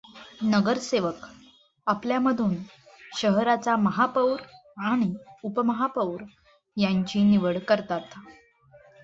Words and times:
नगरसेवक 0.43 1.25
आपल्यामधून 1.87 2.55
शहराचा 3.17 3.75
महापौर 3.75 4.41
आणि 4.85 5.13
उपमहापौर 5.43 6.23
यांची 6.77 7.23
निवड 7.23 7.57
करतात. 7.59 8.17